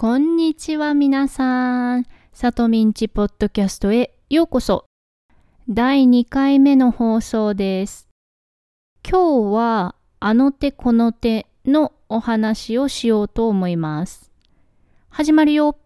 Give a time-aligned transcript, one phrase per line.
[0.00, 2.06] こんにちは皆さん。
[2.32, 4.84] さとみんちポッドキャストへようこそ。
[5.68, 8.08] 第2回目の放送です。
[9.02, 14.30] 今日はあの手この手のお話をしようと思います。
[15.08, 15.76] 始まるよ。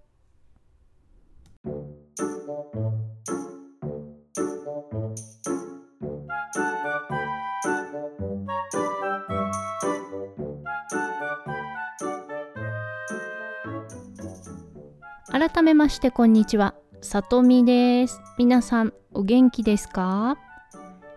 [15.32, 16.74] 改めましてこんにちは。
[17.00, 18.20] さとみです。
[18.36, 20.36] 皆さんお元気ですか？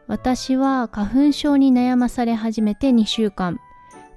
[0.08, 3.60] 私は花粉症に悩まされ始めて2週間。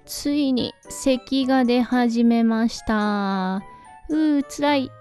[0.07, 3.61] ついに咳が出始めました。
[4.09, 4.93] うー、つらい。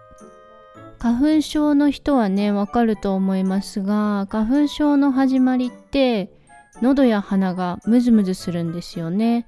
[0.97, 6.31] 花粉症の人はね、わかると思いますが、花粉症の始まりって、
[6.81, 9.45] 喉や鼻がムズムズするんですよね。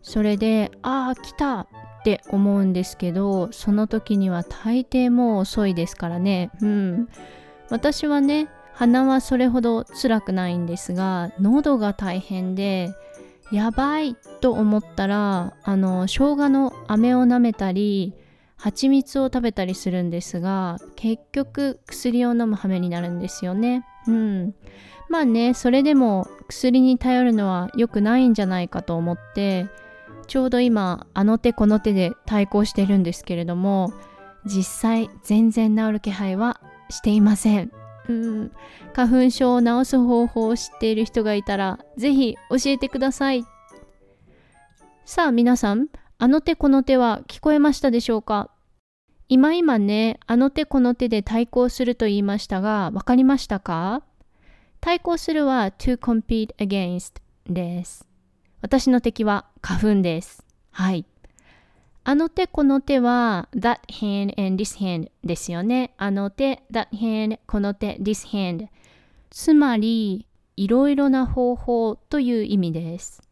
[0.00, 1.66] それで、ああ、来た
[2.02, 6.50] って思うんですけどその時には大抵もう遅いですからね。
[6.60, 7.08] うん。
[7.70, 12.92] 私はね鼻はそれほど辛くないんですが喉が大変で
[13.52, 18.14] やばいと思ったらあの生姜の飴を舐めたり
[18.56, 23.84] 蜂蜜を食べたりするんですが結局薬を飲む羽目になるんですよね。
[24.08, 24.54] うん。
[25.08, 29.68] まあねそれでも薬に頼るのは良くないんじゃないかと思って
[30.32, 33.92] ちょうど今あの手この手で対抗してるんですけれども
[34.46, 37.70] 実際全然治る気配はしていません。
[38.08, 38.50] うん。
[38.94, 43.44] 花粉症を治す方法を知っている人がいたら是非教えてください。
[45.04, 48.48] さあ皆さんあの手この手は聞こえましたでしょうか？
[49.28, 54.02] 今今ねあの手この手で対抗すると言いましたが分かりましたか？
[54.80, 58.08] 対抗するは to compete against です。
[58.62, 60.44] 私の敵は花粉です。
[60.70, 61.04] はい。
[62.04, 65.92] あの手この手は that hand and this hand ですよね。
[65.98, 68.68] あの手、that hand、この手、this hand。
[69.30, 73.22] つまり、いろいろな方法という意味です。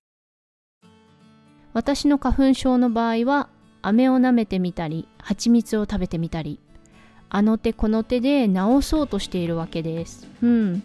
[1.75, 3.49] 私の花粉症の場合は、
[3.83, 6.59] 飴を舐めてみたり、蜂蜜を食べてみたり、
[7.29, 10.27] あの手この手で治そうとしているわけです。
[10.43, 10.83] うん。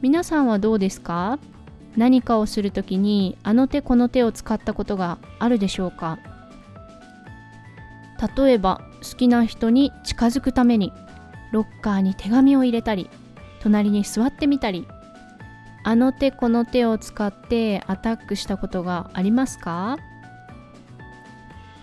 [0.00, 1.38] 皆さんはどうですか？
[1.96, 6.18] 何かをする時にあの手この手を使ったことがあるでしょうか？
[8.36, 10.92] 例えば好きな人に近づくために
[11.52, 13.10] ロッカーに手紙を入れたり
[13.60, 14.86] 隣に座ってみたり
[15.84, 19.98] あの手この手を使ってアタックしたことがありますか？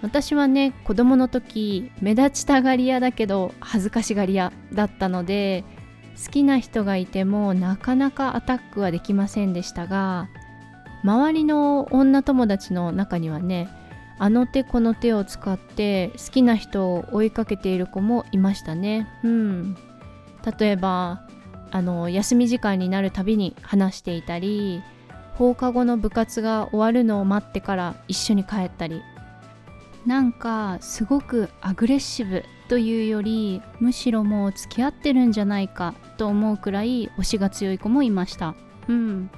[0.02, 5.64] 私はね子供の時目立ちたがり屋だけど恥ずかしがり屋だったので
[6.16, 10.30] 好きな人がいてもなかなかアタックはできませんでしたが
[11.04, 13.70] 周りの女友達の中にはね
[14.20, 19.08] あの手この手を使って好きな人を追いかけている子もいましたね。
[19.24, 19.76] うん。
[20.60, 21.28] 例えば
[21.72, 24.84] あの休み時間になるたびに話していたり
[25.34, 29.02] 放課後の部活が終わるのを待ってから一緒に帰ったり。
[30.06, 38.56] なんかすごくアグレッシブというよりむしろもう付き合ってるんじゃないかと思うくらい推しが強い子もいました。
[38.88, 39.30] うん。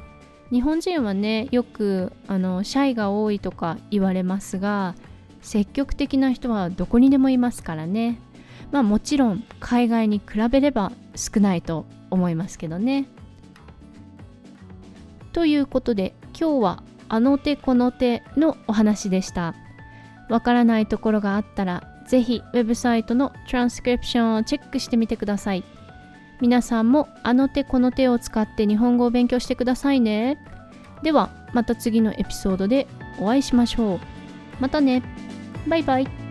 [0.51, 4.93] 日本人はねよくあのシャイが多いとか言われますが
[5.41, 8.19] 積極的な人はどこにでもいますからね。
[8.71, 13.07] まあもちろん海外に比べれば少ないと思いますけどね。
[15.31, 19.55] ということで今日はあの手この手のお話でした。
[20.29, 25.63] わからないところがあったら、ぜひウェブサイトのトランスクリプションをチェックしてみてください。
[26.41, 30.37] 皆さんもあの手この手を使って日本語を勉強してくださいね。
[31.01, 32.87] ではまた次のエピソードで
[33.19, 33.99] お会いしましょう。
[34.59, 35.03] またね。
[35.67, 36.22] バイバイ。